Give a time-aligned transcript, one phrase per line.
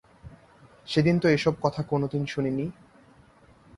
[0.87, 2.65] সেদিন তো এ-সব কথা কোনোদিন শুনি নি।